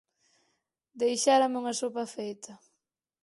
Deixárame 1.01 1.57
unha 1.61 1.77
sopa 1.81 2.11
feita. 2.15 2.53